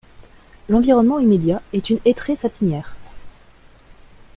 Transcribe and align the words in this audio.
L'environnement 0.67 1.19
immédiat 1.19 1.61
est 1.73 1.91
une 1.91 1.99
hétraie-sapinière. 2.05 2.95